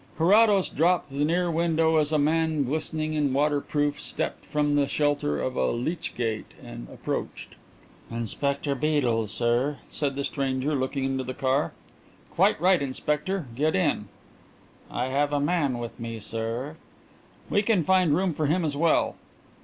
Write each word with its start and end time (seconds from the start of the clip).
Carrados 0.17 0.67
dropped 0.67 1.09
the 1.11 1.23
near 1.23 1.51
window 1.51 1.97
as 1.97 2.11
a 2.11 2.17
man 2.17 2.51
in 2.53 2.63
glistening 2.63 3.31
waterproof 3.33 4.01
stepped 4.01 4.43
from 4.43 4.73
the 4.73 4.87
shelter 4.87 5.39
of 5.39 5.55
a 5.55 5.69
lich 5.69 6.15
gate 6.15 6.55
and 6.63 6.87
approached. 6.91 7.49
"Inspector 8.09 8.73
Beedel, 8.73 9.27
sir," 9.27 9.77
said 9.91 10.15
the 10.15 10.23
stranger, 10.23 10.73
looking 10.73 11.03
into 11.03 11.23
the 11.23 11.35
car. 11.35 11.73
"Quite 12.31 12.59
right, 12.59 12.81
Inspector," 12.81 13.31
said 13.47 13.55
Carrados. 13.55 13.73
"Get 13.73 13.75
in." 13.75 14.07
"I 14.89 15.09
have 15.09 15.31
a 15.31 15.39
man 15.39 15.77
with 15.77 15.99
me, 15.99 16.19
sir." 16.19 16.77
"We 17.51 17.61
can 17.61 17.83
find 17.83 18.15
room 18.15 18.33
for 18.33 18.47
him 18.47 18.65
as 18.65 18.75
well." 18.75 19.17